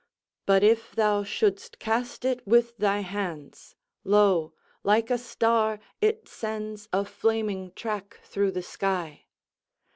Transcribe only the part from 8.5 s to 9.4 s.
the sky.